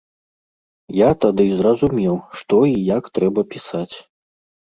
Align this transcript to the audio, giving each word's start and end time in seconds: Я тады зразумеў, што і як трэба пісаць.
Я 0.99 1.09
тады 1.25 1.45
зразумеў, 1.59 2.15
што 2.39 2.57
і 2.71 2.73
як 2.97 3.11
трэба 3.19 3.45
пісаць. 3.53 3.95